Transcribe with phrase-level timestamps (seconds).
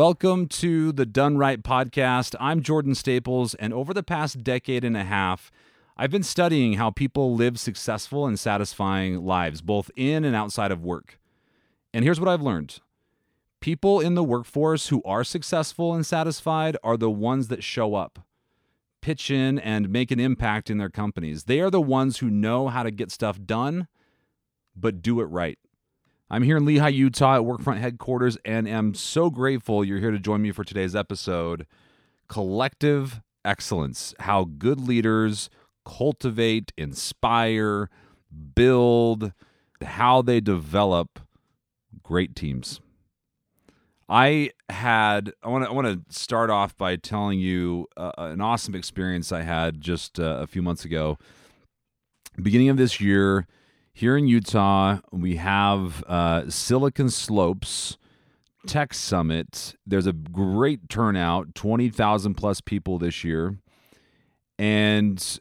[0.00, 2.34] Welcome to the Done Right podcast.
[2.40, 5.52] I'm Jordan Staples, and over the past decade and a half,
[5.94, 10.82] I've been studying how people live successful and satisfying lives, both in and outside of
[10.82, 11.20] work.
[11.92, 12.80] And here's what I've learned
[13.60, 18.20] people in the workforce who are successful and satisfied are the ones that show up,
[19.02, 21.44] pitch in, and make an impact in their companies.
[21.44, 23.86] They are the ones who know how to get stuff done,
[24.74, 25.58] but do it right.
[26.32, 30.18] I'm here in Lehi, Utah at Workfront headquarters and am so grateful you're here to
[30.20, 31.66] join me for today's episode
[32.28, 35.50] Collective Excellence How Good Leaders
[35.84, 37.90] Cultivate, Inspire,
[38.54, 39.32] Build,
[39.82, 41.18] how they develop
[42.04, 42.80] great teams.
[44.08, 48.40] I had I want to I want to start off by telling you uh, an
[48.40, 51.18] awesome experience I had just uh, a few months ago.
[52.40, 53.48] Beginning of this year,
[53.92, 57.98] here in Utah, we have uh, Silicon Slopes
[58.66, 59.74] Tech Summit.
[59.86, 63.56] There's a great turnout, 20,000 plus people this year.
[64.58, 65.40] And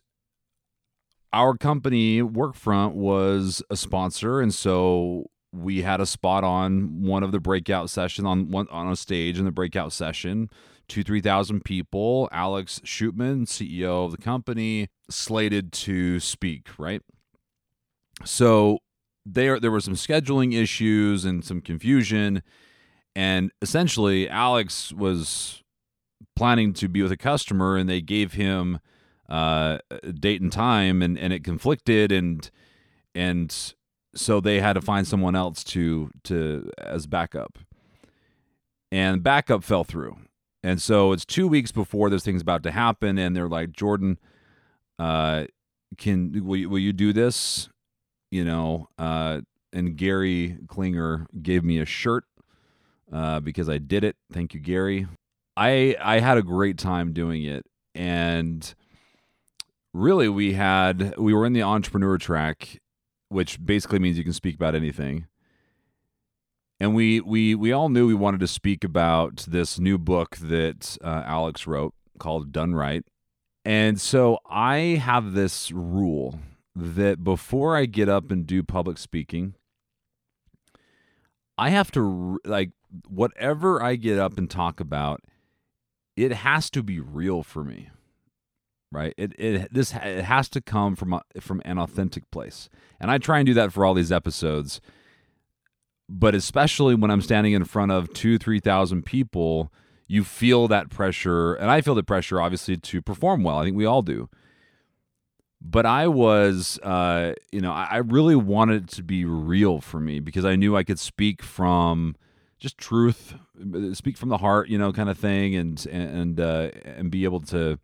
[1.34, 4.42] our company, Workfront, was a sponsor.
[4.42, 8.92] And so we had a spot on one of the breakout sessions on one on
[8.92, 10.50] a stage in the breakout session
[10.88, 17.02] two three thousand people alex Shootman ceo of the company slated to speak right
[18.26, 18.80] so
[19.26, 22.42] there there were some scheduling issues and some confusion
[23.16, 25.64] and essentially Alex was
[26.36, 28.80] planning to be with a customer and they gave him
[29.30, 32.50] uh, a date and time and, and it conflicted and
[33.14, 33.74] and
[34.16, 37.60] so they had to find someone else to to as backup.
[38.92, 40.18] And backup fell through.
[40.64, 44.18] And so it's two weeks before this thing's about to happen and they're like jordan
[44.98, 45.46] uh
[45.98, 47.70] can will you, will you do this
[48.32, 49.42] you know, uh,
[49.74, 52.26] and Gary Klinger gave me a shirt
[53.12, 54.16] uh, because I did it.
[54.32, 55.08] Thank you, Gary.
[55.58, 58.74] I I had a great time doing it, and
[59.94, 62.80] really, we had we were in the entrepreneur track,
[63.30, 65.28] which basically means you can speak about anything.
[66.80, 70.98] And we we we all knew we wanted to speak about this new book that
[71.04, 73.04] uh, Alex wrote called Done Right.
[73.66, 76.40] And so I have this rule
[76.80, 79.56] that before I get up and do public speaking,
[81.58, 82.72] I have to like
[83.08, 85.22] whatever I get up and talk about,
[86.16, 87.90] it has to be real for me.
[88.92, 89.14] Right?
[89.18, 92.70] It it this it has to come from from an authentic place.
[93.00, 94.82] And I try and do that for all these episodes.
[96.08, 99.72] But especially when I'm standing in front of 2 3,000 people,
[100.08, 103.58] you feel that pressure and I feel the pressure obviously to perform well.
[103.58, 104.28] I think we all do
[105.62, 110.20] but I was, uh, you know, I really wanted it to be real for me
[110.20, 112.16] because I knew I could speak from
[112.60, 116.70] just truth, uh, speak from the heart, you know, kind of thing, and and uh,
[116.84, 117.78] and be able to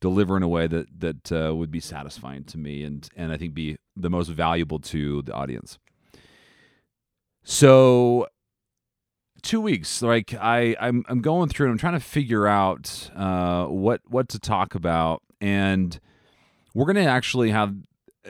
[0.00, 3.36] deliver in a way that that uh, would be satisfying to me and and I
[3.36, 5.78] think be the most valuable to the audience.
[7.42, 8.26] So
[9.40, 13.66] two weeks like i i'm, I'm going through and i'm trying to figure out uh,
[13.66, 16.00] what what to talk about and
[16.78, 17.74] we're going to actually have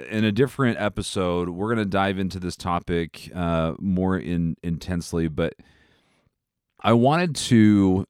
[0.09, 1.50] in a different episode.
[1.50, 5.53] We're going to dive into this topic uh, more in intensely, but
[6.81, 8.06] I wanted to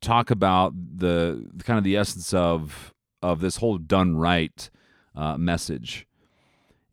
[0.00, 4.70] talk about the kind of the essence of of this whole done right
[5.14, 6.06] uh, message.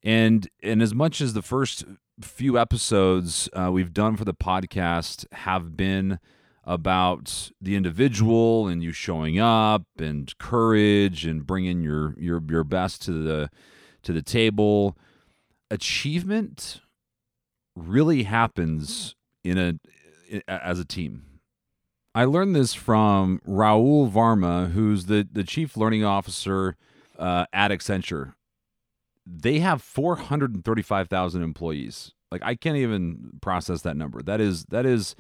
[0.04, 1.86] And and as much as the first
[2.20, 6.20] few episodes uh, we've done for the podcast have been
[6.66, 13.02] about the individual and you showing up and courage and bringing your your your best
[13.04, 13.50] to the
[14.04, 14.98] to the table.
[15.70, 16.82] Achievement
[17.76, 21.24] really happens in a as a team.
[22.16, 26.78] I learned this from Rahul varma who's the the chief learning officer
[27.18, 28.34] uh, at accenture.
[29.26, 32.12] They have 435000 employees.
[32.32, 34.22] Like i can't even process that number.
[34.22, 35.16] That is that is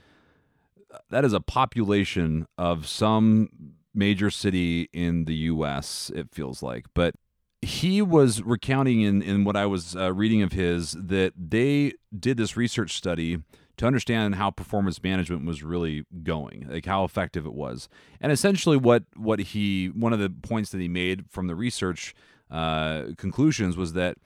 [1.09, 3.49] that is a population of some
[3.93, 6.11] major city in the U.S.
[6.15, 7.15] It feels like, but
[7.61, 12.37] he was recounting in in what I was uh, reading of his that they did
[12.37, 13.39] this research study
[13.77, 18.77] to understand how performance management was really going, like how effective it was, and essentially
[18.77, 22.13] what what he one of the points that he made from the research
[22.51, 24.17] uh, conclusions was that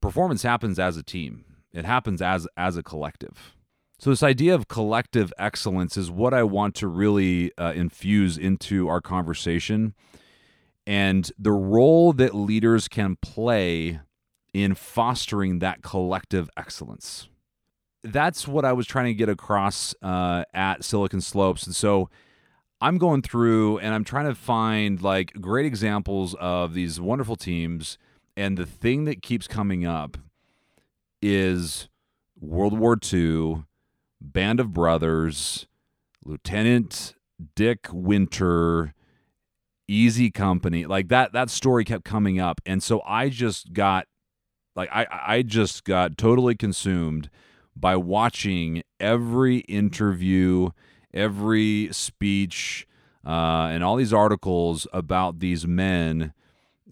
[0.00, 1.44] performance happens as a team.
[1.72, 3.55] It happens as as a collective
[3.98, 8.88] so, this idea of collective excellence is what I want to really uh, infuse into
[8.88, 9.94] our conversation
[10.86, 14.00] and the role that leaders can play
[14.52, 17.28] in fostering that collective excellence.
[18.02, 21.66] that's what I was trying to get across uh, at Silicon Slopes.
[21.66, 22.08] And so
[22.80, 27.98] I'm going through and I'm trying to find like great examples of these wonderful teams.
[28.36, 30.18] And the thing that keeps coming up
[31.20, 31.88] is
[32.38, 33.64] World War II,
[34.32, 35.66] Band of Brothers,
[36.24, 37.14] Lieutenant
[37.54, 38.94] Dick Winter,
[39.88, 40.86] Easy Company.
[40.86, 42.60] Like that that story kept coming up.
[42.66, 44.06] And so I just got
[44.74, 47.30] like I I just got totally consumed
[47.74, 50.70] by watching every interview,
[51.12, 52.86] every speech,
[53.24, 56.32] uh, and all these articles about these men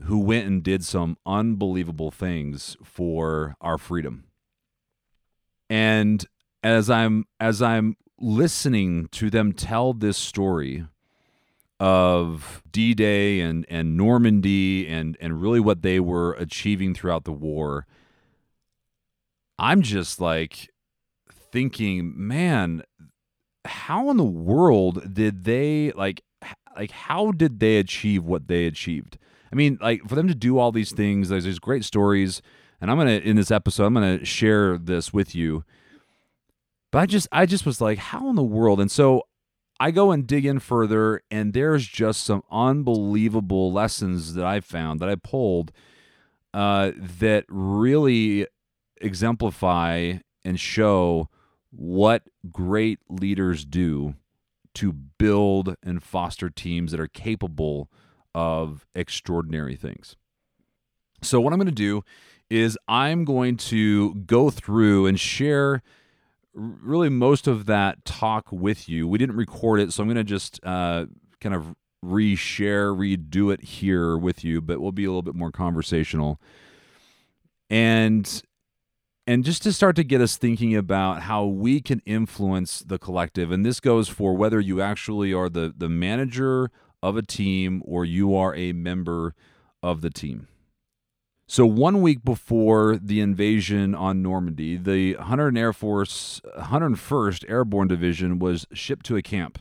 [0.03, 4.25] who went and did some unbelievable things for our freedom.
[5.71, 6.27] And
[6.65, 10.87] as I'm as I'm listening to them tell this story
[11.79, 17.87] of D-Day and and Normandy and and really what they were achieving throughout the war,
[19.59, 20.71] I'm just like
[21.53, 22.83] thinking, man,
[23.67, 26.23] how in the world did they like
[26.77, 29.19] like how did they achieve what they achieved?
[29.53, 32.41] I mean, like for them to do all these things, there's these great stories,
[32.81, 35.63] and I'm gonna in this episode, I'm gonna share this with you.
[36.95, 38.81] But I just I just was like, how in the world?
[38.81, 39.25] And so
[39.81, 45.01] I go and dig in further, and there's just some unbelievable lessons that I found
[45.01, 45.73] that I pulled
[46.53, 48.47] uh, that really
[49.01, 51.29] exemplify and show
[51.73, 54.15] what great leaders do
[54.75, 57.91] to build and foster teams that are capable
[58.37, 60.15] of extraordinary things.
[61.23, 62.05] So, what I'm going to do
[62.49, 65.83] is I'm going to go through and share
[66.55, 69.09] really most of that talk with you.
[69.09, 71.07] We didn't record it, so I'm going to just uh,
[71.41, 71.75] kind of
[72.05, 76.41] reshare, redo it here with you, but we'll be a little bit more conversational.
[77.71, 78.43] And
[79.27, 83.51] and just to start to get us thinking about how we can influence the collective
[83.51, 86.71] and this goes for whether you actually are the the manager
[87.03, 89.35] of a team or you are a member
[89.83, 90.47] of the team
[91.47, 98.39] so one week before the invasion on Normandy, the 100 Air Force 101st Airborne Division
[98.39, 99.59] was shipped to a camp.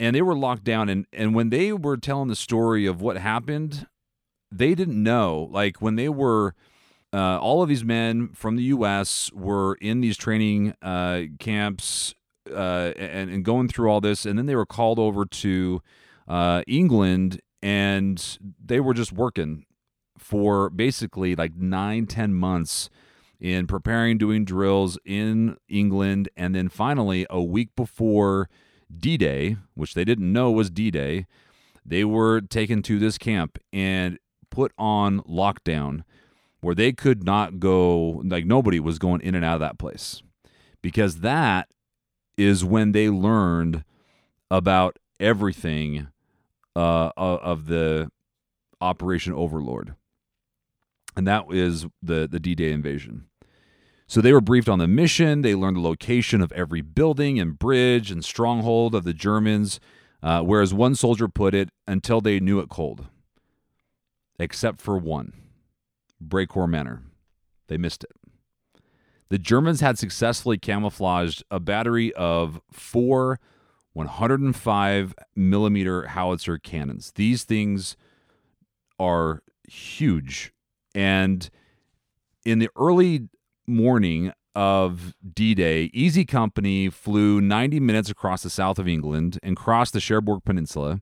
[0.00, 3.16] And they were locked down and and when they were telling the story of what
[3.16, 3.86] happened,
[4.50, 6.54] they didn't know like when they were
[7.12, 9.30] uh, all of these men from the U.S.
[9.32, 12.12] were in these training uh, camps
[12.50, 15.80] uh, and, and, going through all this, and then they were called over to
[16.26, 19.64] uh, England, and they were just working
[20.24, 22.88] for basically like nine, ten months
[23.38, 28.48] in preparing, doing drills in England, and then finally a week before
[28.96, 31.26] D-Day, which they didn't know was D-Day,
[31.84, 34.18] they were taken to this camp and
[34.48, 36.04] put on lockdown
[36.62, 40.22] where they could not go, like nobody was going in and out of that place.
[40.80, 41.68] Because that
[42.38, 43.84] is when they learned
[44.50, 46.08] about everything
[46.74, 48.10] uh, of the
[48.80, 49.94] Operation Overlord.
[51.16, 53.26] And that is the, the D Day invasion.
[54.06, 55.42] So they were briefed on the mission.
[55.42, 59.80] They learned the location of every building and bridge and stronghold of the Germans,
[60.22, 63.06] uh, whereas one soldier put it, until they knew it cold,
[64.38, 65.32] except for one.
[66.22, 67.02] Brecourt Manor.
[67.68, 68.12] They missed it.
[69.30, 73.40] The Germans had successfully camouflaged a battery of four
[73.94, 77.12] 105 millimeter howitzer cannons.
[77.14, 77.96] These things
[78.98, 80.52] are huge.
[80.94, 81.48] And
[82.44, 83.28] in the early
[83.66, 89.56] morning of D Day, Easy Company flew 90 minutes across the south of England and
[89.56, 91.00] crossed the Cherbourg Peninsula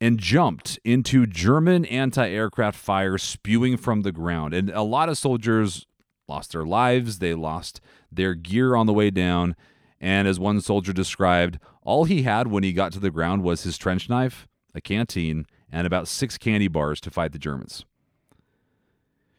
[0.00, 4.52] and jumped into German anti aircraft fire spewing from the ground.
[4.52, 5.86] And a lot of soldiers
[6.28, 7.80] lost their lives, they lost
[8.10, 9.54] their gear on the way down.
[10.00, 13.62] And as one soldier described, all he had when he got to the ground was
[13.62, 17.84] his trench knife, a canteen, and about six candy bars to fight the Germans.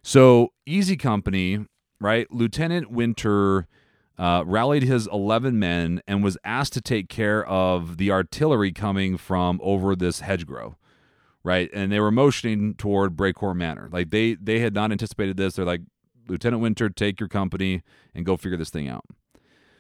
[0.03, 1.65] So, Easy Company,
[1.99, 2.29] right?
[2.29, 3.67] Lieutenant Winter
[4.17, 9.17] uh, rallied his 11 men and was asked to take care of the artillery coming
[9.17, 10.77] from over this hedgerow
[11.43, 11.69] right?
[11.73, 13.89] And they were motioning toward Brecourt Manor.
[13.91, 15.55] Like they they had not anticipated this.
[15.55, 15.81] They're like
[16.27, 17.83] lieutenant winter take your company
[18.15, 19.05] and go figure this thing out.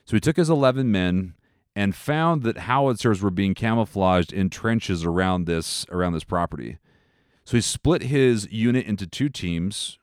[0.05, 1.35] So he took his 11 men
[1.75, 6.77] and found that howitzers were being camouflaged in trenches around this around this property.
[7.45, 9.97] So he split his unit into two teams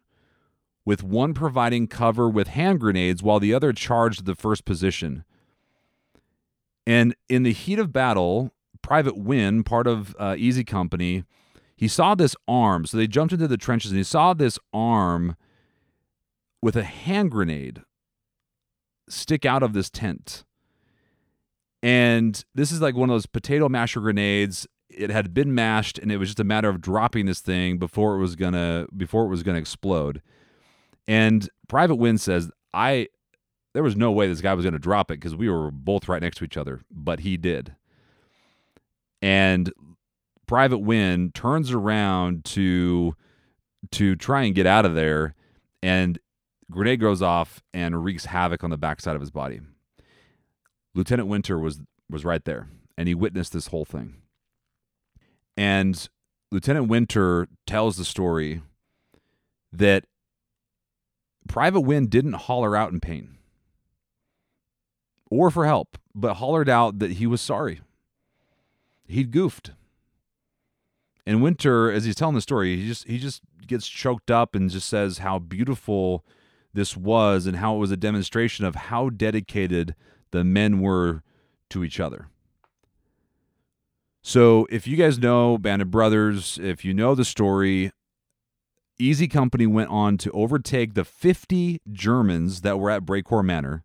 [0.90, 5.22] with one providing cover with hand grenades while the other charged the first position.
[6.84, 11.22] And in the heat of battle, Private Wynn, part of uh, Easy Company,
[11.76, 12.86] he saw this arm.
[12.86, 15.36] So they jumped into the trenches and he saw this arm
[16.60, 17.82] with a hand grenade
[19.08, 20.42] stick out of this tent.
[21.84, 24.66] And this is like one of those potato masher grenades.
[24.88, 28.16] It had been mashed and it was just a matter of dropping this thing before
[28.16, 30.20] it was gonna before it was gonna explode.
[31.10, 33.08] And Private Wynn says, I
[33.74, 36.22] there was no way this guy was gonna drop it because we were both right
[36.22, 37.74] next to each other, but he did.
[39.20, 39.72] And
[40.46, 43.16] Private Wynn turns around to
[43.90, 45.34] to try and get out of there,
[45.82, 46.16] and
[46.70, 49.60] grenade goes off and wreaks havoc on the backside of his body.
[50.94, 54.14] Lieutenant Winter was was right there, and he witnessed this whole thing.
[55.56, 56.08] And
[56.52, 58.62] Lieutenant Winter tells the story
[59.72, 60.04] that
[61.50, 63.36] Private Wynn didn't holler out in pain
[65.32, 67.80] or for help, but hollered out that he was sorry.
[69.08, 69.72] He'd goofed.
[71.26, 74.70] And Winter, as he's telling the story, he just he just gets choked up and
[74.70, 76.24] just says how beautiful
[76.72, 79.96] this was and how it was a demonstration of how dedicated
[80.30, 81.24] the men were
[81.70, 82.28] to each other.
[84.22, 87.90] So, if you guys know Band of Brothers, if you know the story,
[89.00, 93.84] Easy Company went on to overtake the 50 Germans that were at Brecourt Manor.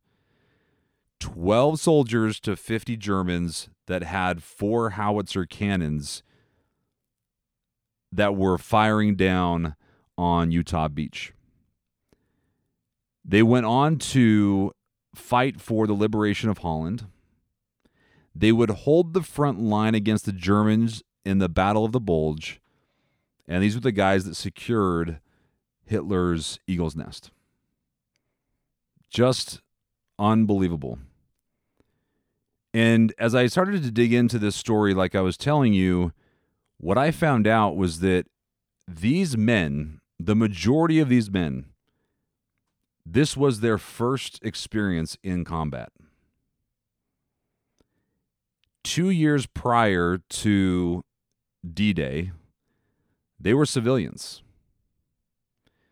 [1.20, 6.24] 12 soldiers to 50 Germans that had four howitzer cannons
[8.12, 9.76] that were firing down
[10.18, 11.34] on Utah Beach.
[13.24, 14.72] They went on to
[15.16, 17.08] fight for the liberation of Holland.
[18.36, 22.62] They would hold the front line against the Germans in the Battle of the Bulge.
[23.48, 25.20] And these were the guys that secured
[25.86, 27.32] Hitler's Eagle's Nest.
[29.10, 29.62] Just
[30.18, 31.00] unbelievable.
[32.74, 36.12] And as I started to dig into this story, like I was telling you,
[36.78, 38.26] what I found out was that
[38.88, 41.66] these men, the majority of these men,
[43.06, 45.90] this was their first experience in combat.
[48.84, 51.04] Two years prior to
[51.74, 52.32] D Day,
[53.46, 54.42] they were civilians.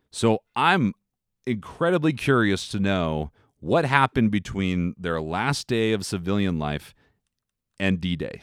[0.10, 0.94] So I'm
[1.46, 6.96] incredibly curious to know what happened between their last day of civilian life
[7.80, 8.42] and D Day.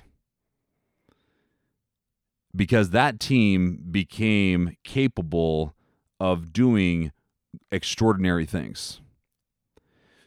[2.55, 5.75] Because that team became capable
[6.21, 7.11] of doing
[7.73, 9.00] extraordinary things.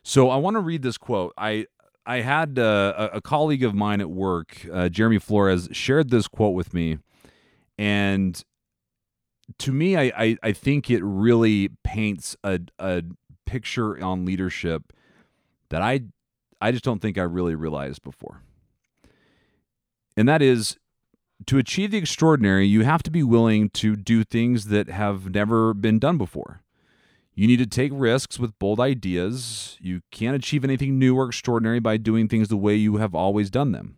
[0.03, 1.33] So I want to read this quote.
[1.37, 1.67] I
[2.05, 6.53] I had uh, a, colleague of mine at work, uh, Jeremy Flores, shared this quote
[6.53, 6.97] with me,
[7.77, 8.43] and
[9.59, 13.03] to me, I, I, I think it really paints a a
[13.45, 14.93] picture on leadership
[15.69, 16.01] that I
[16.61, 18.41] I just don't think I really realized before.
[20.15, 20.77] And that is
[21.47, 25.73] to achieve the extraordinary, you have to be willing to do things that have never
[25.73, 26.61] been done before.
[27.35, 29.77] You need to take risks with bold ideas.
[29.81, 33.49] You can't achieve anything new or extraordinary by doing things the way you have always
[33.49, 33.97] done them.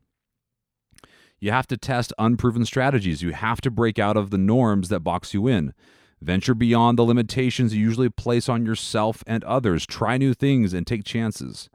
[1.39, 3.21] You have to test unproven strategies.
[3.21, 5.73] You have to break out of the norms that box you in.
[6.21, 9.85] Venture beyond the limitations you usually place on yourself and others.
[9.85, 11.69] Try new things and take chances.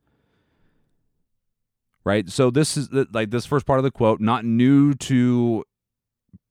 [2.04, 2.28] Right?
[2.30, 5.64] So this is like this first part of the quote, not new to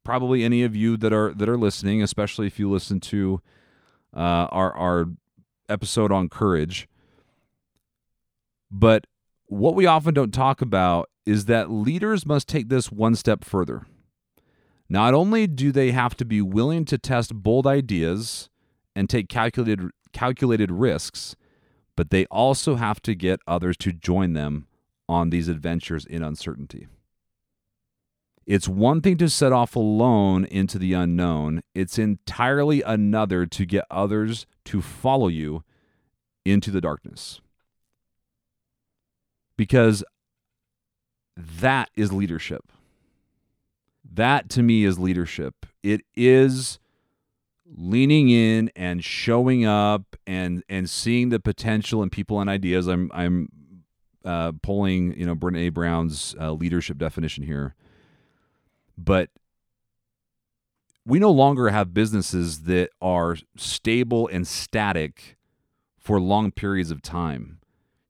[0.03, 3.41] probably any of you that are that are listening, especially if you listen to
[4.15, 5.05] uh, our our
[5.67, 6.87] episode on courage.
[8.71, 9.05] But
[9.47, 13.85] what we often don't talk about is that leaders must take this one step further.
[14.89, 18.49] Not only do they have to be willing to test bold ideas
[18.95, 21.35] and take calculated calculated risks,
[21.95, 24.65] but they also have to get others to join them
[25.07, 26.87] on these adventures in uncertainty.
[28.47, 33.85] It's one thing to set off alone into the unknown, it's entirely another to get
[33.91, 35.63] others to follow you
[36.43, 37.41] into the darkness.
[39.55, 40.03] Because
[41.59, 42.71] that is leadership.
[44.11, 45.65] That to me is leadership.
[45.83, 46.79] It is
[47.65, 52.87] leaning in and showing up and and seeing the potential in people and ideas.
[52.87, 53.49] I'm I'm
[54.25, 57.75] uh, pulling you know Brene Brown's uh, leadership definition here
[58.99, 59.29] but
[61.05, 65.37] we no longer have businesses that are stable and static
[65.97, 67.59] for long periods of time.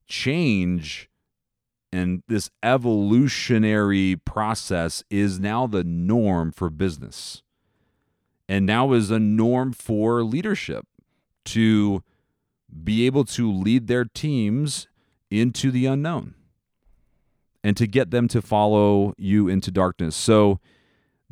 [0.06, 1.08] Change
[1.92, 7.42] and this evolutionary process is now the norm for business.
[8.48, 10.86] And now is a norm for leadership
[11.46, 12.02] to
[12.82, 14.88] be able to lead their teams
[15.30, 16.34] into the unknown
[17.62, 20.16] and to get them to follow you into darkness.
[20.16, 20.60] So,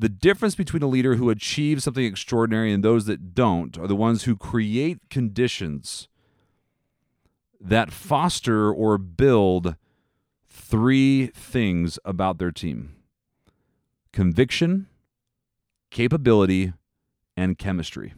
[0.00, 3.97] the difference between a leader who achieves something extraordinary and those that don't are the
[3.97, 6.07] ones who create conditions
[7.61, 9.75] that foster or build
[10.69, 12.95] three things about their team
[14.13, 14.87] conviction,
[15.91, 16.73] capability,
[17.37, 18.15] and chemistry.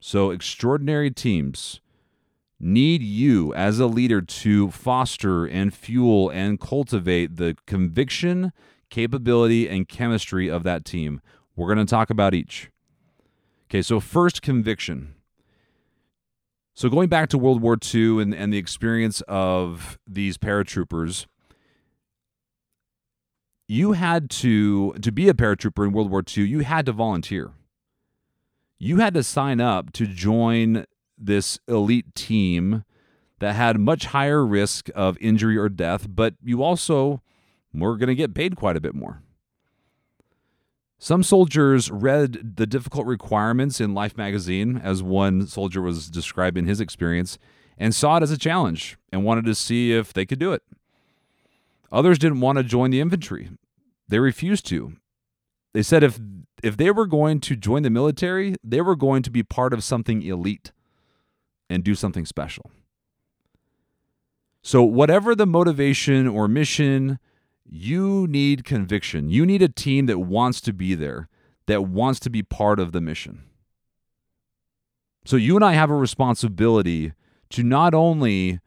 [0.00, 1.80] So, extraordinary teams
[2.58, 8.52] need you as a leader to foster and fuel and cultivate the conviction,
[8.90, 11.20] capability, and chemistry of that team.
[11.56, 12.70] We're going to talk about each.
[13.68, 15.14] Okay, so first, conviction.
[16.76, 21.26] So, going back to World War II and, and the experience of these paratroopers,
[23.68, 27.52] you had to, to be a paratrooper in World War II, you had to volunteer.
[28.78, 30.84] You had to sign up to join
[31.16, 32.84] this elite team
[33.38, 37.22] that had much higher risk of injury or death, but you also
[37.72, 39.22] were going to get paid quite a bit more.
[41.04, 46.80] Some soldiers read the difficult requirements in Life magazine, as one soldier was describing his
[46.80, 47.36] experience,
[47.76, 50.62] and saw it as a challenge and wanted to see if they could do it.
[51.92, 53.50] Others didn't want to join the infantry.
[54.08, 54.94] They refused to.
[55.74, 56.18] They said if
[56.62, 59.84] if they were going to join the military, they were going to be part of
[59.84, 60.72] something elite
[61.68, 62.70] and do something special.
[64.62, 67.18] So whatever the motivation or mission,
[67.64, 69.28] you need conviction.
[69.30, 71.28] You need a team that wants to be there,
[71.66, 73.42] that wants to be part of the mission.
[75.24, 77.12] So you and I have a responsibility
[77.50, 78.60] to not only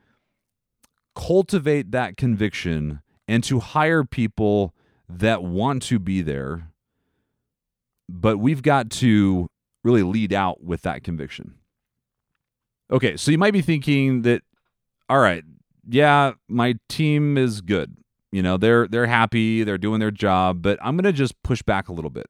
[1.16, 4.74] cultivate that conviction and to hire people
[5.10, 6.70] that want to be there,
[8.10, 9.48] but we've got to
[9.84, 11.56] really lead out with that conviction.
[12.92, 14.42] Okay, so you might be thinking that,
[15.10, 15.44] all right,
[15.88, 17.98] yeah, my team is good.
[18.32, 21.88] You know, they're they're happy, they're doing their job, but I'm gonna just push back
[21.88, 22.28] a little bit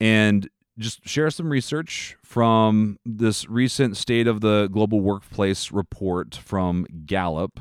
[0.00, 6.86] and just share some research from this recent state of the global workplace report from
[7.06, 7.60] Gallup.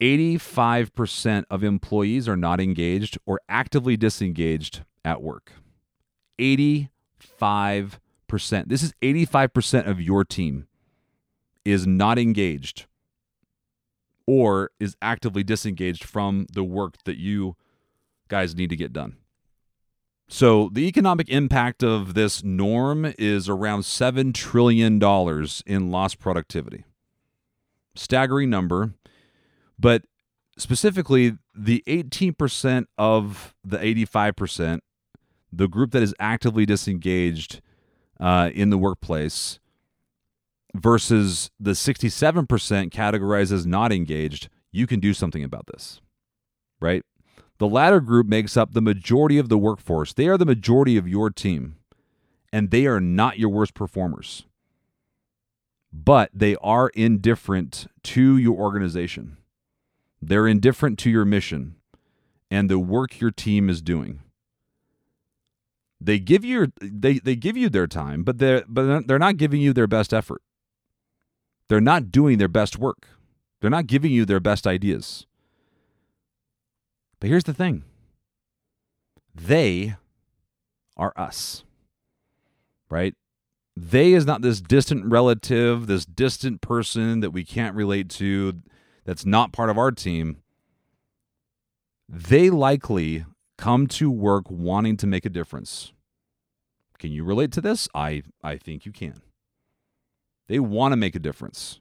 [0.00, 5.52] 85% of employees are not engaged or actively disengaged at work.
[6.38, 6.88] 85%.
[8.66, 10.66] This is 85% of your team
[11.64, 12.86] is not engaged
[14.26, 17.56] or is actively disengaged from the work that you
[18.28, 19.16] guys need to get done.
[20.26, 25.00] So, the economic impact of this norm is around $7 trillion
[25.66, 26.84] in lost productivity.
[27.94, 28.94] Staggering number,
[29.78, 30.04] but
[30.56, 34.80] specifically, the 18% of the 85%,
[35.52, 37.60] the group that is actively disengaged
[38.18, 39.60] uh, in the workplace,
[40.74, 42.46] versus the 67%
[42.90, 46.00] categorized as not engaged, you can do something about this,
[46.80, 47.04] right?
[47.58, 50.12] The latter group makes up the majority of the workforce.
[50.12, 51.76] They are the majority of your team,
[52.52, 54.44] and they are not your worst performers.
[55.92, 59.36] But they are indifferent to your organization.
[60.20, 61.76] They're indifferent to your mission
[62.54, 64.20] and the work your team is doing.
[66.00, 69.60] They give you they, they give you their time, but they're but they're not giving
[69.60, 70.42] you their best effort.
[71.68, 73.08] They're not doing their best work.
[73.60, 75.26] They're not giving you their best ideas.
[77.20, 77.84] But here's the thing
[79.34, 79.96] they
[80.96, 81.64] are us,
[82.90, 83.14] right?
[83.76, 88.62] They is not this distant relative, this distant person that we can't relate to,
[89.04, 90.36] that's not part of our team.
[92.08, 93.24] They likely
[93.58, 95.92] come to work wanting to make a difference.
[96.98, 97.88] Can you relate to this?
[97.94, 99.22] I, I think you can.
[100.46, 101.80] They want to make a difference.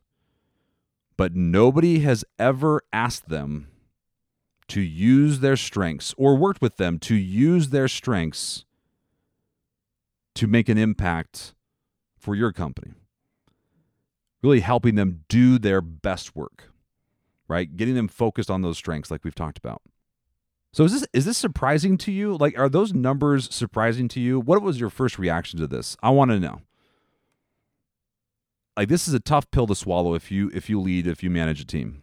[1.17, 3.67] But nobody has ever asked them
[4.69, 8.65] to use their strengths or worked with them to use their strengths
[10.35, 11.53] to make an impact
[12.17, 12.93] for your company.
[14.41, 16.71] Really helping them do their best work,
[17.47, 17.75] right?
[17.75, 19.81] Getting them focused on those strengths like we've talked about.
[20.71, 22.35] So is this is this surprising to you?
[22.35, 24.39] Like are those numbers surprising to you?
[24.39, 25.95] What was your first reaction to this?
[26.01, 26.61] I want to know
[28.75, 31.29] like this is a tough pill to swallow if you if you lead if you
[31.29, 32.01] manage a team.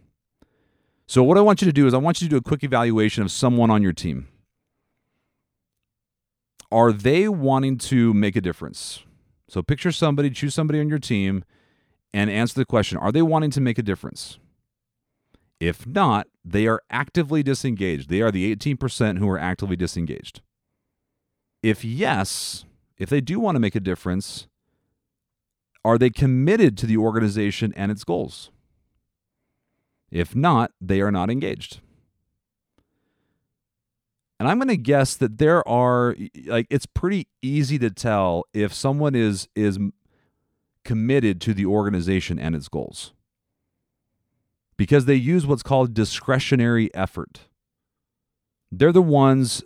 [1.06, 2.62] So what I want you to do is I want you to do a quick
[2.62, 4.28] evaluation of someone on your team.
[6.70, 9.02] Are they wanting to make a difference?
[9.48, 11.44] So picture somebody, choose somebody on your team
[12.12, 14.38] and answer the question, are they wanting to make a difference?
[15.59, 18.09] If not, they are actively disengaged.
[18.09, 20.40] They are the 18% who are actively disengaged.
[21.62, 22.64] If yes,
[22.96, 24.46] if they do want to make a difference,
[25.85, 28.51] are they committed to the organization and its goals?
[30.11, 31.81] If not, they are not engaged.
[34.38, 36.16] And I'm going to guess that there are
[36.47, 39.79] like it's pretty easy to tell if someone is is
[40.83, 43.12] committed to the organization and its goals.
[44.79, 47.40] Because they use what's called discretionary effort.
[48.73, 49.62] They're the ones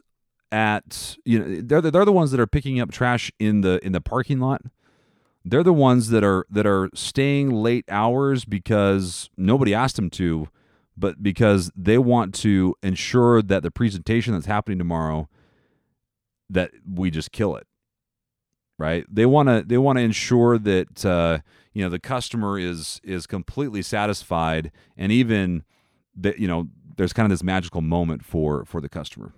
[0.50, 3.79] at you know they're the, they're the ones that are picking up trash in the
[3.87, 4.62] in the parking lot.
[5.44, 10.48] They're the ones that are that are staying late hours because nobody asked them to,
[10.96, 15.28] but because they want to ensure that the presentation that's happening tomorrow
[16.48, 17.66] that we just kill it.
[18.78, 19.04] Right?
[19.09, 21.38] They want to they want to ensure that uh,
[21.74, 25.64] you know the customer is is completely satisfied and even
[26.16, 29.33] that you know there's kind of this magical moment for for the customer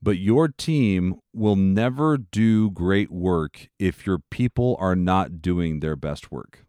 [0.00, 5.96] but your team will never do great work if your people are not doing their
[5.96, 6.64] best work.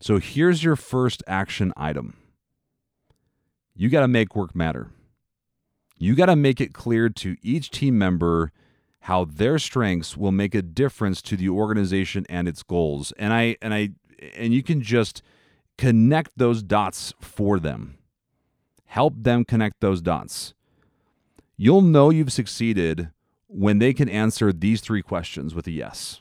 [0.00, 2.16] So here's your first action item
[3.74, 4.90] you got to make work matter.
[5.98, 8.52] You got to make it clear to each team member
[9.00, 13.12] how their strengths will make a difference to the organization and its goals.
[13.18, 13.90] And I and I
[14.34, 15.22] and you can just
[15.78, 17.98] connect those dots for them.
[18.86, 20.54] Help them connect those dots.
[21.56, 23.10] You'll know you've succeeded
[23.48, 26.20] when they can answer these three questions with a yes.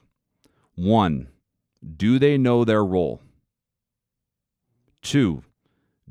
[0.76, 1.28] One,
[1.96, 3.22] do they know their role?
[5.02, 5.44] Two,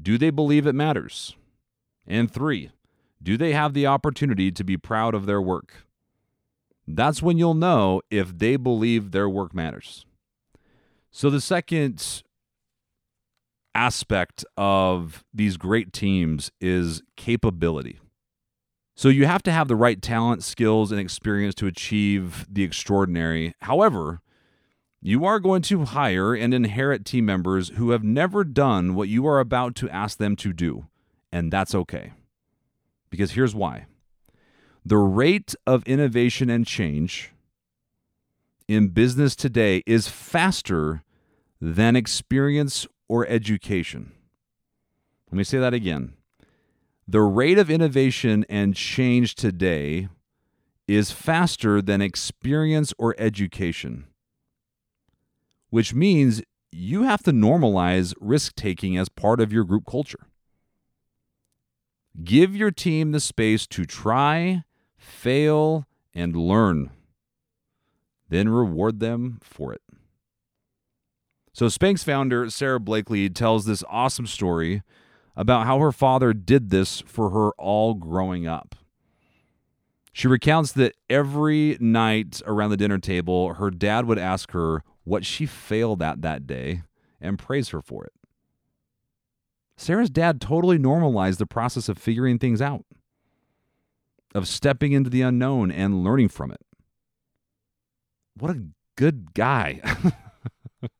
[0.00, 1.36] do they believe it matters?
[2.06, 2.70] And three,
[3.22, 5.86] do they have the opportunity to be proud of their work?
[6.86, 10.04] That's when you'll know if they believe their work matters.
[11.10, 12.22] So, the second
[13.74, 18.00] aspect of these great teams is capability.
[18.94, 23.54] So you have to have the right talent, skills, and experience to achieve the extraordinary.
[23.62, 24.20] However,
[25.00, 29.26] you are going to hire and inherit team members who have never done what you
[29.26, 30.86] are about to ask them to do,
[31.32, 32.12] and that's okay.
[33.10, 33.86] Because here's why
[34.84, 37.32] the rate of innovation and change
[38.68, 41.02] in business today is faster
[41.60, 44.12] than experience or education.
[45.30, 46.14] Let me say that again.
[47.06, 50.08] The rate of innovation and change today
[50.88, 54.06] is faster than experience or education,
[55.68, 60.26] which means you have to normalize risk taking as part of your group culture.
[62.22, 64.64] Give your team the space to try,
[64.96, 66.90] fail, and learn.
[68.28, 69.82] Then reward them for it.
[71.52, 74.82] So, Spanx founder Sara Blakely tells this awesome story
[75.36, 78.74] about how her father did this for her all growing up.
[80.12, 85.24] She recounts that every night around the dinner table, her dad would ask her what
[85.24, 86.82] she failed at that day
[87.20, 88.12] and praise her for it.
[89.76, 92.84] Sara's dad totally normalized the process of figuring things out,
[94.34, 96.60] of stepping into the unknown and learning from it.
[98.38, 98.66] What a
[98.96, 99.80] good guy.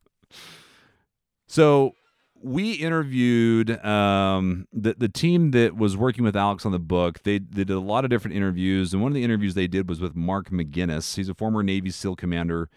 [1.47, 1.93] so,
[2.41, 7.23] we interviewed um, the the team that was working with Alex on the book.
[7.23, 9.89] They, they did a lot of different interviews, and one of the interviews they did
[9.89, 11.15] was with Mark McGinnis.
[11.15, 12.69] He's a former Navy SEAL commander,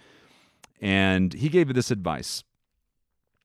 [0.81, 2.45] and he gave this advice: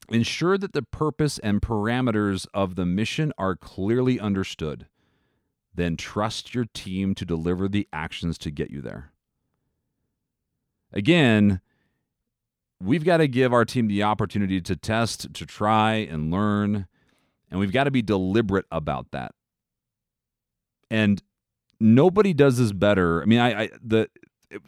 [0.10, 4.88] ensure that the purpose and parameters of the mission are clearly understood.
[5.76, 9.12] Then trust your team to deliver the actions to get you there.
[10.92, 11.62] Again
[12.84, 16.88] we've got to give our team the opportunity to test, to try and learn,
[17.50, 19.34] and we've got to be deliberate about that.
[20.90, 21.22] And
[21.80, 23.22] nobody does this better.
[23.22, 24.10] I mean, I, I the
[24.50, 24.62] it,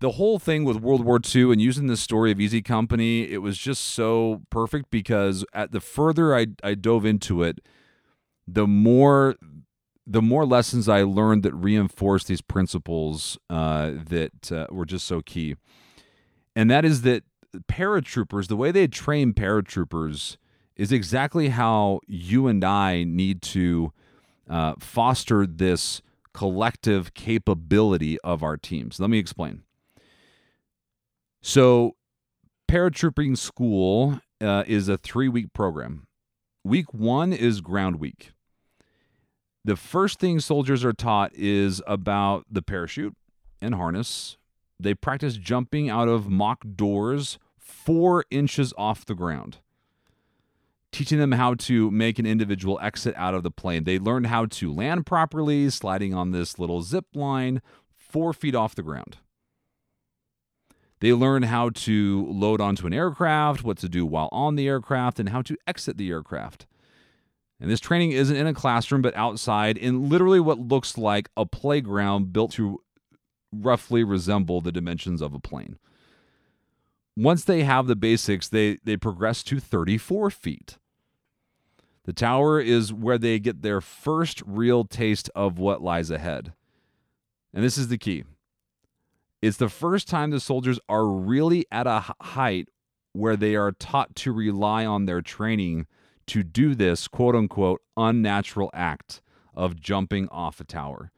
[0.00, 3.38] the whole thing with World War II and using this story of Easy Company, it
[3.38, 7.58] was just so perfect because at the further I, I dove into it,
[8.46, 9.36] the more
[10.06, 15.20] the more lessons I learned that reinforced these principles uh, that uh, were just so
[15.20, 15.56] key.
[16.56, 17.24] And that is that
[17.68, 20.36] paratroopers, the way they train paratroopers
[20.76, 23.92] is exactly how you and I need to
[24.48, 26.00] uh, foster this
[26.32, 29.00] collective capability of our teams.
[29.00, 29.62] Let me explain.
[31.40, 31.96] So,
[32.70, 36.06] paratrooping school uh, is a three week program.
[36.64, 38.32] Week one is ground week.
[39.64, 43.16] The first thing soldiers are taught is about the parachute
[43.60, 44.36] and harness,
[44.80, 49.58] they practice jumping out of mock doors four inches off the ground,
[50.90, 53.84] teaching them how to make an individual exit out of the plane.
[53.84, 57.60] They learn how to land properly, sliding on this little zip line
[57.92, 59.18] four feet off the ground.
[61.00, 65.20] They learn how to load onto an aircraft, what to do while on the aircraft,
[65.20, 66.66] and how to exit the aircraft.
[67.60, 71.44] And this training isn't in a classroom, but outside in literally what looks like a
[71.44, 72.82] playground built to
[73.52, 75.78] roughly resemble the dimensions of a plane.
[77.18, 80.78] Once they have the basics, they they progress to 34 feet.
[82.04, 86.52] The tower is where they get their first real taste of what lies ahead.
[87.52, 88.24] And this is the key.
[89.42, 92.68] It's the first time the soldiers are really at a height
[93.12, 95.86] where they are taught to rely on their training
[96.28, 99.22] to do this quote unquote unnatural act
[99.54, 101.10] of jumping off a tower.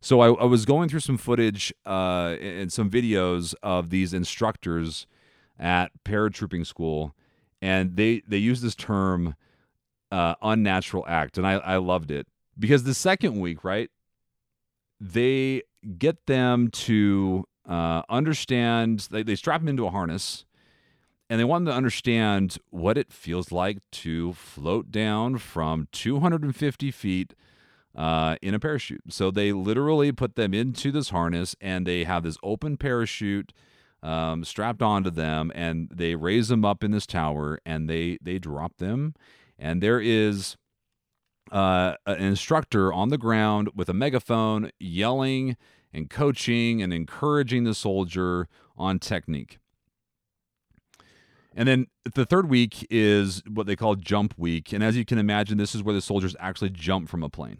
[0.00, 5.06] So I, I was going through some footage uh, and some videos of these instructors
[5.58, 7.14] at paratrooping school,
[7.60, 9.34] and they they use this term
[10.10, 12.26] uh, unnatural act, and I, I loved it
[12.58, 13.90] because the second week, right,
[15.00, 15.62] they
[15.98, 19.08] get them to uh, understand.
[19.10, 20.44] They, they strap them into a harness,
[21.30, 26.90] and they want them to understand what it feels like to float down from 250
[26.90, 27.34] feet
[27.94, 29.02] uh, in a parachute.
[29.08, 33.52] So they literally put them into this harness, and they have this open parachute
[34.02, 38.38] um, strapped onto them, and they raise them up in this tower, and they they
[38.38, 39.14] drop them
[39.62, 40.56] and there is
[41.52, 45.56] uh, an instructor on the ground with a megaphone yelling
[45.92, 49.58] and coaching and encouraging the soldier on technique.
[51.54, 54.72] And then the third week is what they call jump week.
[54.72, 57.58] And as you can imagine, this is where the soldiers actually jump from a plane.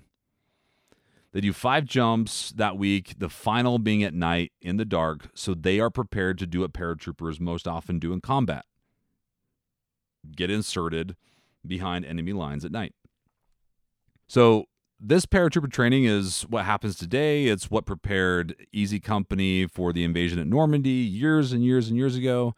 [1.33, 5.55] They do five jumps that week, the final being at night in the dark, so
[5.55, 8.65] they are prepared to do what paratroopers most often do in combat
[10.37, 11.17] get inserted,
[11.67, 12.95] behind enemy lines at night.
[14.27, 14.67] So,
[15.05, 17.47] this paratrooper training is what happens today.
[17.47, 22.17] It's what prepared Easy Company for the invasion at Normandy years and years and years
[22.17, 22.55] ago.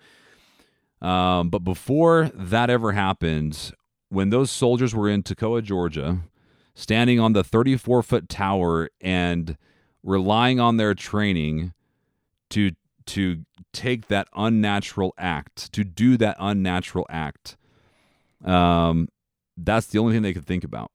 [1.00, 3.72] Um, but before that ever happened,
[4.10, 6.18] when those soldiers were in Toccoa, Georgia,
[6.74, 9.56] standing on the 34 foot tower and
[10.02, 11.72] relying on their training
[12.50, 12.72] to
[13.06, 17.56] to take that unnatural act, to do that unnatural act,
[18.42, 19.08] um,
[19.56, 20.90] that's the only thing they could think about.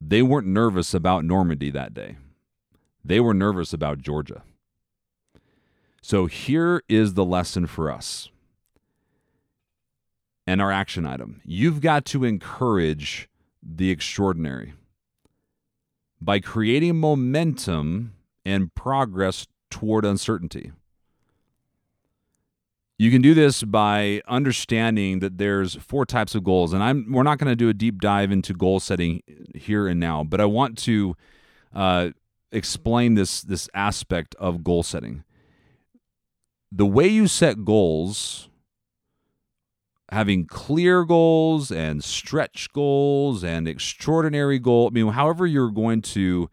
[0.00, 2.16] They weren't nervous about Normandy that day.
[3.04, 4.42] They were nervous about Georgia.
[6.00, 8.30] So here is the lesson for us
[10.46, 11.42] and our action item.
[11.44, 13.28] You've got to encourage
[13.76, 14.72] the extraordinary
[16.20, 20.72] by creating momentum and progress toward uncertainty.
[22.98, 27.22] You can do this by understanding that there's four types of goals, and I'm we're
[27.22, 29.22] not going to do a deep dive into goal setting
[29.54, 31.14] here and now, but I want to
[31.72, 32.10] uh,
[32.50, 35.22] explain this this aspect of goal setting.
[36.72, 38.48] The way you set goals,
[40.10, 44.88] having clear goals and stretch goals and extraordinary goal.
[44.88, 46.50] I mean, however you're going to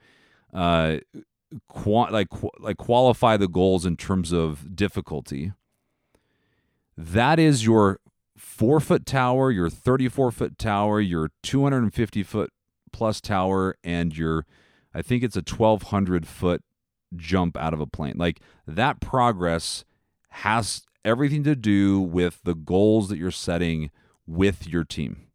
[0.54, 0.98] uh,
[1.86, 2.28] like
[2.60, 5.52] like qualify the goals in terms of difficulty
[6.98, 8.00] that is your
[8.38, 12.52] four foot tower, your 34 foot tower, your 250 foot
[12.91, 14.46] plus tower, and your,
[14.94, 16.63] I think it's a 1200 foot
[17.15, 18.15] jump out of a plane.
[18.18, 19.84] Like that progress
[20.30, 23.91] has everything to do with the goals that you're setting
[24.28, 25.28] with your team.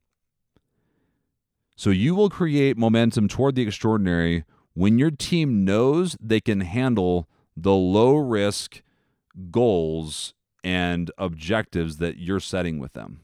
[1.76, 7.28] So you will create momentum toward the extraordinary when your team knows they can handle
[7.56, 8.82] the low risk
[9.50, 13.20] goals and objectives that you're setting with them.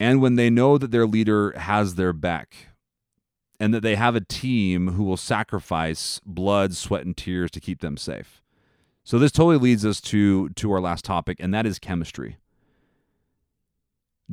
[0.00, 2.68] And when they know that their leader has their back
[3.60, 7.80] and that they have a team who will sacrifice blood, sweat, and tears to keep
[7.80, 8.43] them safe.
[9.04, 12.38] So this totally leads us to, to our last topic, and that is chemistry.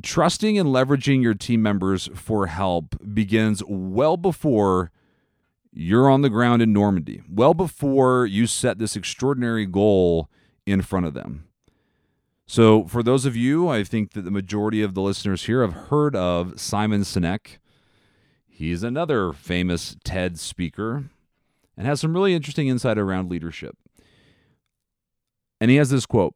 [0.01, 4.91] Trusting and leveraging your team members for help begins well before
[5.73, 10.29] you're on the ground in Normandy, well before you set this extraordinary goal
[10.65, 11.47] in front of them.
[12.45, 15.87] So, for those of you, I think that the majority of the listeners here have
[15.89, 17.59] heard of Simon Sinek.
[18.45, 21.05] He's another famous TED speaker
[21.77, 23.77] and has some really interesting insight around leadership.
[25.61, 26.35] And he has this quote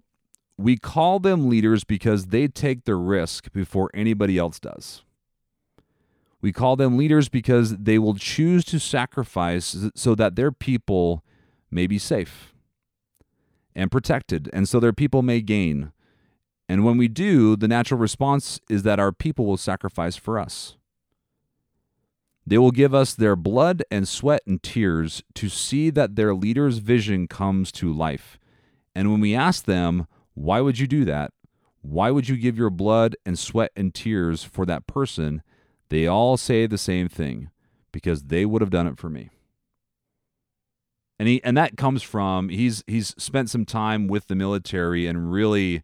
[0.58, 5.04] We call them leaders because they take the risk before anybody else does.
[6.40, 11.26] We call them leaders because they will choose to sacrifice so that their people
[11.70, 12.54] may be safe
[13.76, 15.92] and protected, and so their people may gain
[16.68, 20.78] and when we do, the natural response is that our people will sacrifice for us.
[22.48, 26.78] They will give us their blood and sweat and tears to see that their leader's
[26.80, 28.38] vision comes to life.
[28.96, 31.32] And when we ask them, why would you do that?
[31.82, 35.44] Why would you give your blood and sweat and tears for that person?
[35.90, 37.50] They all say the same thing
[37.92, 39.30] because they would have done it for me.
[41.20, 45.32] And he and that comes from he's he's spent some time with the military and
[45.32, 45.82] really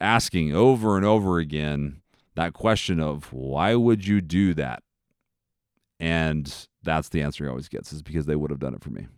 [0.00, 2.00] asking over and over again
[2.36, 4.82] that question of why would you do that?
[5.98, 8.90] And that's the answer he always gets is because they would have done it for
[8.90, 9.08] me.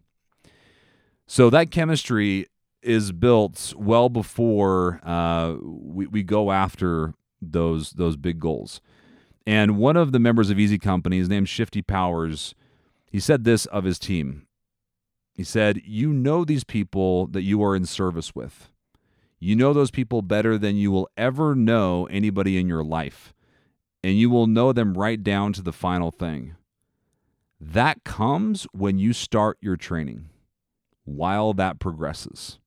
[1.28, 2.46] So that chemistry
[2.82, 8.80] is built well before uh, we, we go after those those big goals.
[9.46, 12.54] And one of the members of Easy Company, his name's Shifty Powers,
[13.10, 14.46] he said this of his team.
[15.34, 18.68] He said, You know these people that you are in service with.
[19.40, 23.34] You know those people better than you will ever know anybody in your life.
[24.04, 26.56] And you will know them right down to the final thing.
[27.60, 30.28] That comes when you start your training,
[31.04, 32.58] while that progresses.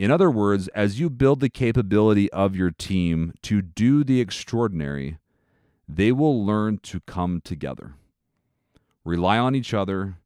[0.00, 5.18] In other words, as you build the capability of your team to do the extraordinary,
[5.86, 7.92] they will learn to come together,
[9.04, 10.16] rely on each other,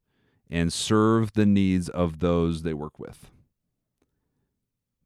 [0.49, 3.29] and serve the needs of those they work with.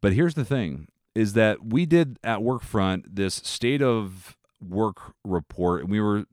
[0.02, 5.82] But here's the thing is that we did at Workfront this state of work report
[5.82, 6.26] and we were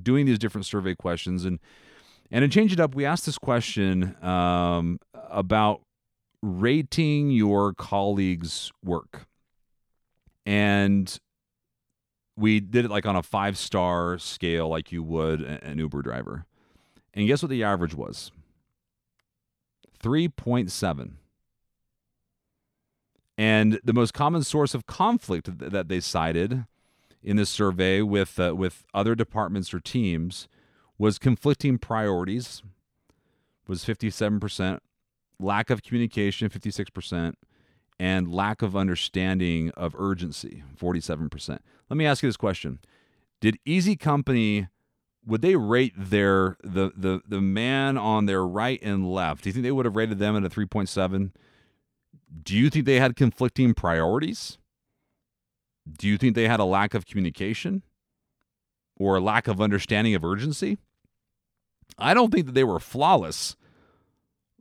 [0.00, 1.58] doing these different survey questions and
[2.30, 5.80] and to change it up we asked this question um, about
[6.42, 9.26] rating your colleagues' work.
[10.46, 11.18] And
[12.36, 16.46] we did it like on a five star scale, like you would an Uber driver.
[17.12, 18.32] And guess what the average was?
[20.02, 21.12] 3.7.
[23.36, 26.64] And the most common source of conflict that they cited
[27.22, 30.48] in this survey with, uh, with other departments or teams
[30.98, 32.62] was conflicting priorities,
[33.66, 34.80] was 57%,
[35.40, 37.34] lack of communication 56%
[37.98, 41.58] and lack of understanding of urgency 47%
[41.90, 42.78] let me ask you this question.
[43.40, 44.68] Did easy company
[45.26, 49.52] would they rate their the the the man on their right and left do you
[49.52, 51.32] think they would have rated them at a 3.7
[52.42, 54.58] do you think they had conflicting priorities?
[55.90, 57.82] Do you think they had a lack of communication
[58.96, 60.78] or a lack of understanding of urgency?
[61.98, 63.56] I don't think that they were flawless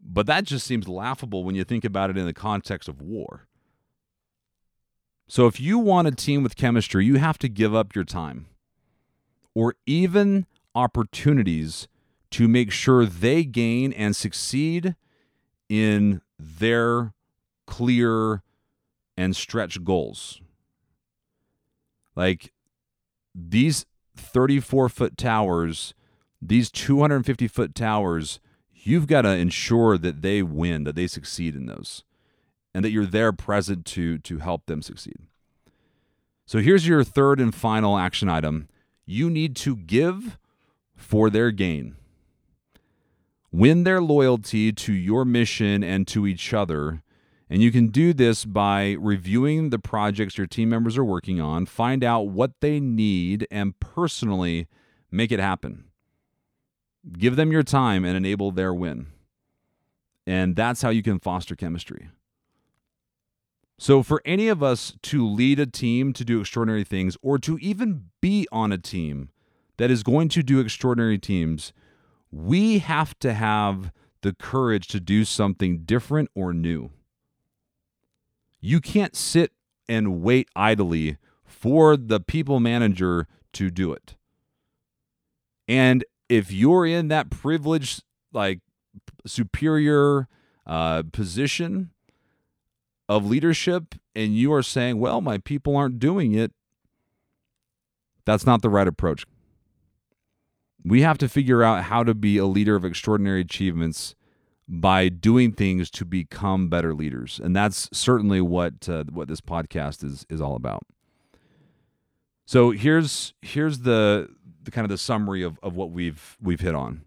[0.03, 3.47] but that just seems laughable when you think about it in the context of war.
[5.27, 8.47] So if you want a team with chemistry, you have to give up your time
[9.53, 11.87] or even opportunities
[12.31, 14.95] to make sure they gain and succeed
[15.67, 17.13] in their
[17.67, 18.41] clear
[19.17, 20.41] and stretch goals.
[22.15, 22.51] Like
[23.35, 23.85] these
[24.15, 25.93] 34 foot towers,
[26.41, 28.39] these 250 foot towers
[28.89, 32.03] you've got to ensure that they win, that they succeed in those,
[32.73, 35.17] and that you're there present to to help them succeed.
[36.45, 38.67] So here's your third and final action item.
[39.05, 40.39] You need to give
[40.95, 41.95] for their gain.
[43.51, 47.03] Win their loyalty to your mission and to each other.
[47.49, 51.65] And you can do this by reviewing the projects your team members are working on,
[51.65, 54.67] find out what they need, and personally
[55.11, 55.88] make it happen.
[57.17, 59.07] Give them your time and enable their win.
[60.27, 62.09] And that's how you can foster chemistry.
[63.77, 67.57] So, for any of us to lead a team to do extraordinary things or to
[67.59, 69.29] even be on a team
[69.77, 71.71] that is going to do extraordinary teams,
[72.29, 76.91] we have to have the courage to do something different or new.
[78.59, 79.53] You can't sit
[79.87, 84.15] and wait idly for the people manager to do it.
[85.67, 88.59] And if you're in that privileged, like
[89.25, 90.27] superior
[90.65, 91.89] uh, position
[93.09, 96.51] of leadership and you are saying, well, my people aren't doing it,
[98.25, 99.25] that's not the right approach.
[100.85, 104.15] We have to figure out how to be a leader of extraordinary achievements
[104.67, 110.03] by doing things to become better leaders, and that's certainly what uh, what this podcast
[110.03, 110.83] is is all about.
[112.45, 114.29] So here's here's the
[114.63, 117.01] the kind of the summary of, of what we've we've hit on.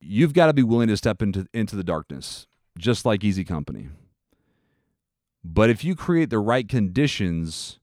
[0.00, 2.46] You've got to be willing to step into into the darkness,
[2.78, 3.88] just like Easy Company.
[5.42, 7.78] But if you create the right conditions,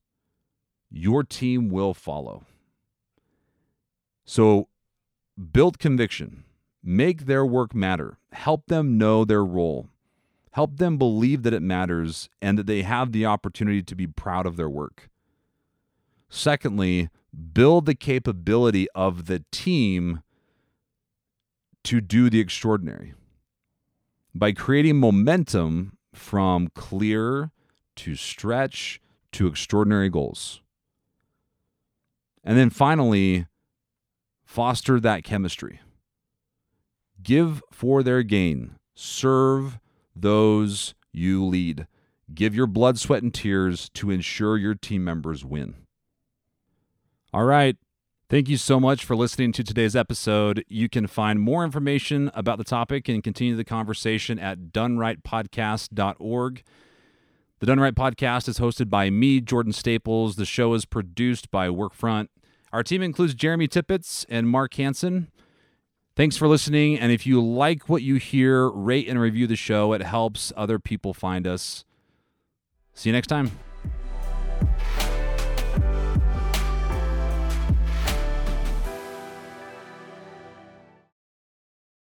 [0.91, 2.45] your team will follow.
[4.25, 4.67] So
[5.51, 6.43] build conviction,
[6.83, 9.89] make their work matter, help them know their role,
[10.51, 14.45] help them believe that it matters and that they have the opportunity to be proud
[14.45, 15.09] of their work.
[16.29, 20.21] Secondly, build the capability of the team
[21.83, 23.13] to do the extraordinary
[24.33, 27.51] by creating momentum from clear
[27.95, 28.99] to stretch
[29.31, 30.61] to extraordinary goals.
[32.43, 33.47] And then finally,
[34.45, 35.81] foster that chemistry.
[37.21, 38.75] Give for their gain.
[38.95, 39.79] Serve
[40.15, 41.87] those you lead.
[42.33, 45.75] Give your blood, sweat, and tears to ensure your team members win.
[47.33, 47.75] All right.
[48.29, 50.65] Thank you so much for listening to today's episode.
[50.67, 56.63] You can find more information about the topic and continue the conversation at donerightpodcast.org.
[57.59, 60.35] The Done Right podcast is hosted by me, Jordan Staples.
[60.35, 62.27] The show is produced by Workfront.
[62.73, 65.31] Our team includes Jeremy Tippett and Mark Hansen.
[66.15, 66.99] Thanks for listening.
[66.99, 69.93] And if you like what you hear, rate and review the show.
[69.93, 71.85] It helps other people find us.
[72.93, 73.51] See you next time.